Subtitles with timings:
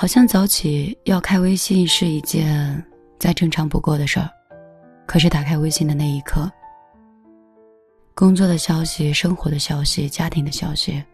[0.00, 2.82] 好像早起要开微信是一件
[3.18, 4.30] 再正常不过的事儿，
[5.04, 6.50] 可是打开微信的那一刻，
[8.14, 11.04] 工作的消息、生活的消息、家庭的消息，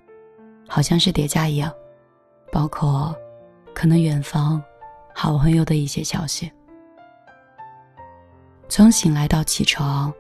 [0.69, 1.75] 好像是叠加一样，
[2.53, 3.12] 包括
[3.75, 4.62] 可能远方
[5.12, 6.48] 好朋友的一些消息。
[8.68, 10.14] 从醒来到起床，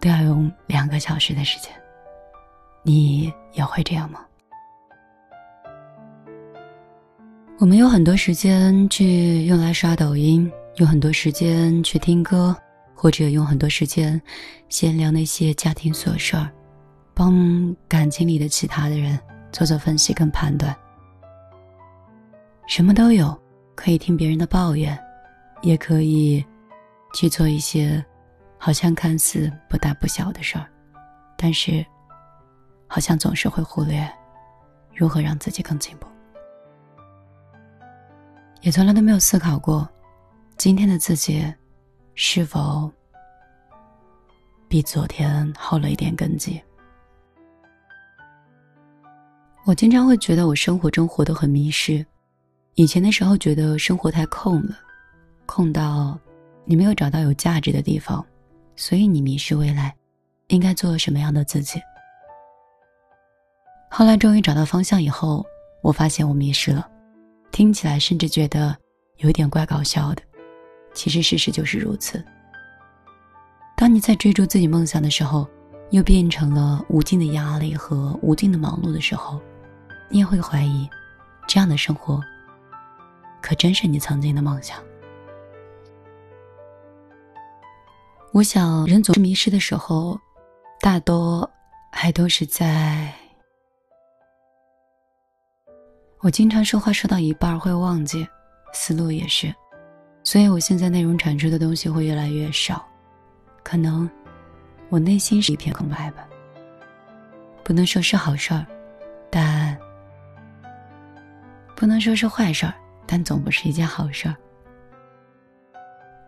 [0.00, 1.70] 都要用两个小时的时间，
[2.82, 4.24] 你也会这样吗？
[7.56, 12.54] 我们有很多时间去用来刷抖音，用很多时间去听歌，
[12.96, 14.20] 或者用很多时间
[14.68, 16.50] 闲聊那些家庭琐事儿，
[17.14, 19.16] 帮感情里的其他的人
[19.52, 20.76] 做做分析跟判断。
[22.66, 23.40] 什么都有，
[23.76, 24.98] 可以听别人的抱怨，
[25.62, 26.44] 也可以
[27.14, 28.04] 去做一些
[28.58, 30.66] 好像看似不大不小的事儿，
[31.38, 31.86] 但是
[32.88, 34.06] 好像总是会忽略
[34.92, 36.08] 如何让自己更进步。
[38.64, 39.86] 也从来都没有思考过，
[40.56, 41.44] 今天的自己
[42.14, 42.90] 是否
[44.68, 46.58] 比昨天好了一点根基。
[49.66, 52.04] 我经常会觉得我生活中活得很迷失，
[52.74, 54.78] 以前的时候觉得生活太空了，
[55.44, 56.18] 空到
[56.64, 58.24] 你没有找到有价值的地方，
[58.76, 59.94] 所以你迷失未来
[60.46, 61.78] 应该做什么样的自己。
[63.90, 65.44] 后来终于找到方向以后，
[65.82, 66.92] 我发现我迷失了。
[67.54, 68.76] 听起来甚至觉得
[69.18, 70.22] 有点怪搞笑的，
[70.92, 72.22] 其实事实就是如此。
[73.76, 75.48] 当你在追逐自己梦想的时候，
[75.90, 79.40] 又变成了无尽的压力和无尽的忙碌的时候，
[80.10, 80.90] 你也会怀疑，
[81.46, 82.20] 这样的生活
[83.40, 84.76] 可真是你曾经的梦想？
[88.32, 90.18] 我想，人总是迷失的时候，
[90.80, 91.48] 大多
[91.92, 93.14] 还都是在。
[96.24, 98.26] 我经常说话说到一半会忘记，
[98.72, 99.54] 思路也是，
[100.22, 102.82] 所以我现在内容产出的东西会越来越少，
[103.62, 104.10] 可能
[104.88, 106.26] 我内心是一片空白吧。
[107.62, 108.64] 不能说是好事儿，
[109.30, 109.78] 但
[111.76, 112.72] 不能说是坏事儿，
[113.06, 114.34] 但总不是一件好事儿。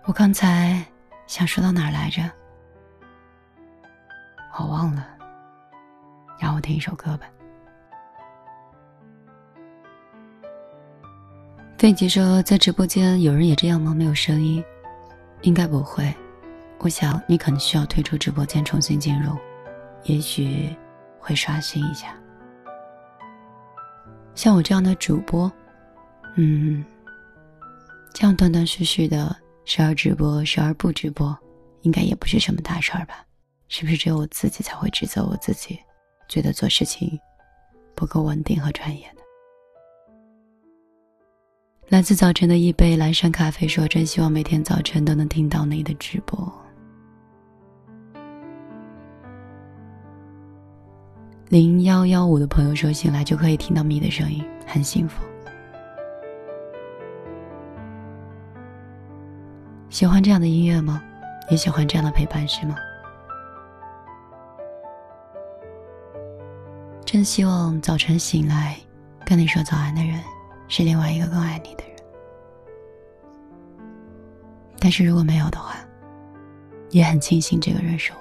[0.05, 0.85] 我刚才
[1.27, 2.31] 想说到哪儿来着？
[4.59, 5.09] 我忘了，
[6.39, 7.27] 让我听一首歌吧。
[11.79, 13.95] 费吉说：“在直播间有人也这样吗？
[13.95, 14.65] 没有声音，
[15.43, 16.13] 应该不会。
[16.79, 19.37] 我想你可能需要退出直播间，重新进入，
[20.05, 20.75] 也许
[21.19, 22.19] 会刷新一下。
[24.35, 25.53] 像我这样的主播，
[26.37, 26.83] 嗯，
[28.15, 31.37] 这样断断续续的，时而直播，时而不直播，
[31.83, 33.23] 应该也不是什么大事儿吧？
[33.69, 35.79] 是不是只有我自己才会指责我自己，
[36.27, 37.21] 觉得做事情
[37.95, 39.07] 不够稳定和专业？”
[41.89, 46.53] 来自早晨的一杯蓝山咖啡说：“真希望每天早晨都能听到你的直播。”
[51.49, 55.23] 零幺幺五的朋友说：“醒来就可以听到米的声音，很幸福。”
[59.89, 61.01] 喜欢这样的音乐吗？
[61.51, 62.75] 也喜欢这样的陪伴是吗？
[67.05, 68.77] 真希望早晨醒来
[69.25, 70.21] 跟你说早安的人。
[70.69, 71.97] 是另外一个更爱你的人，
[74.79, 75.77] 但是如果没有的话，
[76.91, 78.19] 也很庆幸这个人是我。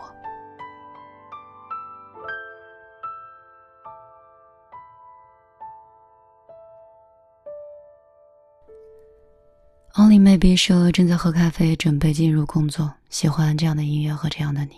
[9.96, 14.76] Only maybe 说正在喝咖啡，准备进入工作，喜欢这样的音乐和这样的你。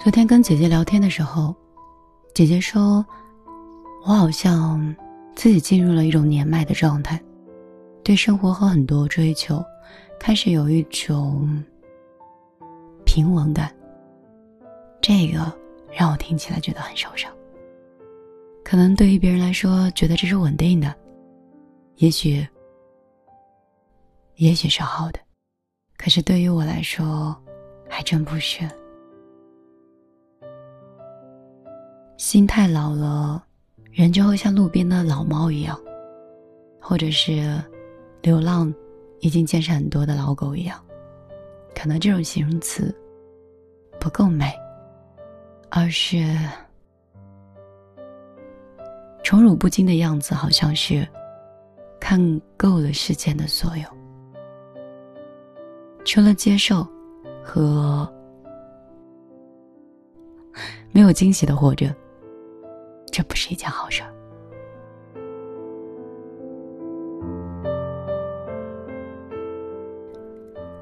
[0.00, 1.54] 昨天跟姐姐聊天的时候。
[2.34, 3.06] 姐姐说
[4.04, 4.92] ：“我好像
[5.36, 7.22] 自己进入了一种年迈的状态，
[8.02, 9.64] 对生活和很多追求，
[10.18, 11.62] 开始有一种
[13.06, 13.72] 平稳感。
[15.00, 15.56] 这个
[15.92, 17.30] 让我听起来觉得很受伤。
[18.64, 20.92] 可能对于别人来说，觉得这是稳定的，
[21.98, 22.44] 也许，
[24.38, 25.20] 也许是好的，
[25.96, 27.40] 可是对于我来说，
[27.88, 28.68] 还真不是。”
[32.16, 33.44] 心太老了，
[33.90, 35.78] 人就会像路边的老猫一样，
[36.80, 37.62] 或者是
[38.22, 38.72] 流浪
[39.20, 40.80] 已经见识很多的老狗一样。
[41.74, 42.94] 可能这种形容词
[44.00, 44.52] 不够美，
[45.70, 46.24] 而是
[49.22, 51.06] 宠辱不惊的样子，好像是
[52.00, 53.88] 看够了世间的所有，
[56.04, 56.86] 除了接受
[57.42, 58.08] 和
[60.92, 61.94] 没有惊喜的活着。
[63.14, 64.12] 这不是一件好事儿。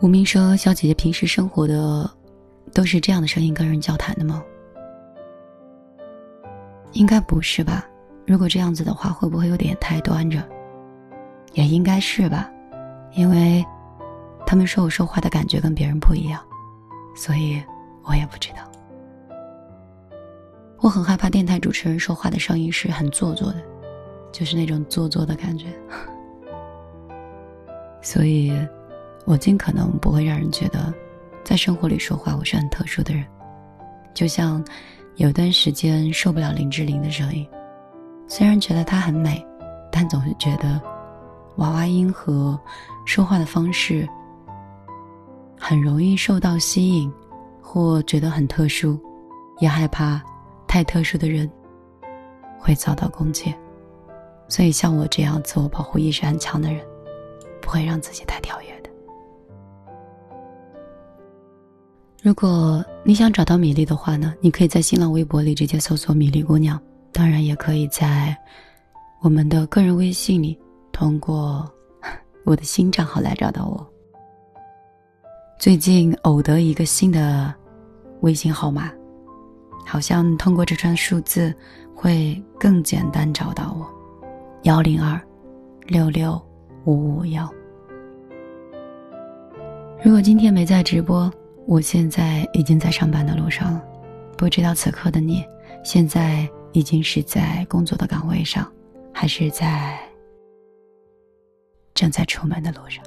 [0.01, 2.11] 无名说：“小姐姐平时生活的
[2.73, 4.43] 都是这样的声音跟人交谈的吗？”
[6.93, 7.87] 应该不是吧？
[8.27, 10.43] 如果这样子的话，会不会有点太端着？
[11.53, 12.51] 也应该是吧，
[13.13, 13.63] 因为
[14.47, 16.43] 他们说我说话的感觉跟别人不一样，
[17.15, 17.63] 所以
[18.05, 18.72] 我也不知道。
[20.83, 23.63] 我很害怕电台主持人说话的声音是很做作的，
[24.33, 25.67] 就是那种做作的感觉，
[28.03, 28.53] 所以。
[29.25, 30.93] 我尽可能不会让人觉得，
[31.45, 33.25] 在生活里说话我是很特殊的人。
[34.13, 34.63] 就像
[35.15, 37.47] 有段时间受不了林志玲的声音，
[38.27, 39.41] 虽然觉得她很美，
[39.93, 40.81] 但总是觉得
[41.59, 42.59] 娃娃音和
[43.07, 44.05] 说话的方式
[45.57, 47.13] 很容易受到吸引，
[47.63, 49.01] 或觉得很特殊，
[49.61, 50.21] 也害怕
[50.73, 51.47] 太特殊的人
[52.59, 53.55] 会遭到攻击。
[54.49, 56.83] 所以像我这样自我保护意识很强的人，
[57.61, 58.89] 不会让自己太跳跃的。
[62.23, 66.81] 如果你想找到米粒的话呢，你可以在新浪微博里直接搜索“米粒姑娘”，
[67.13, 68.35] 当然也可以在
[69.21, 70.59] 我们的个人微信里
[70.91, 71.71] 通过
[72.47, 73.87] 我的新账号来找到我。
[75.59, 77.55] 最近偶得一个新的
[78.23, 78.91] 微信号码，
[79.85, 81.55] 好像通过这串数字
[81.95, 83.87] 会更简单找到我：
[84.63, 85.21] 幺零二
[85.87, 86.41] 六六
[86.85, 87.49] 五五幺。
[90.03, 91.33] 如果今天没在直播。
[91.65, 93.81] 我现在已经在上班的路上了，
[94.37, 95.45] 不知道此刻的你，
[95.85, 98.69] 现在已经是在工作的岗位上，
[99.15, 99.97] 还是在
[101.95, 103.03] 正在出门的路上？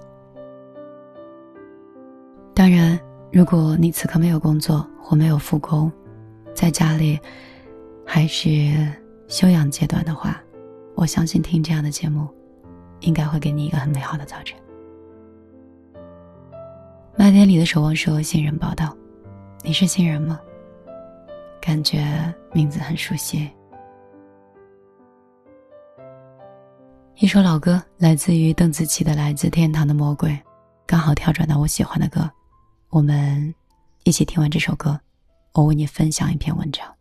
[2.54, 2.98] 当然，
[3.30, 5.92] 如果你此刻没有工作或没有复工，
[6.66, 7.20] 在家里
[8.04, 8.92] 还是
[9.28, 10.42] 休养阶段的话，
[10.96, 12.28] 我相信听这样的节目，
[13.02, 14.60] 应该会给你一个很美好的早晨。
[17.16, 18.98] 麦田里的守望说：“新人报道，
[19.62, 20.40] 你是新人吗？
[21.62, 22.04] 感觉
[22.52, 23.48] 名字很熟悉。”
[27.18, 30.32] 一首老歌，来自于邓紫棋的《来自天堂的魔鬼》，
[30.88, 32.28] 刚好跳转到我喜欢的歌。
[32.90, 33.54] 我们
[34.04, 35.00] 一起听完这首歌，
[35.56, 36.96] 我为你分享一篇文章。